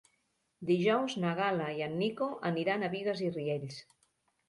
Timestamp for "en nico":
1.89-2.33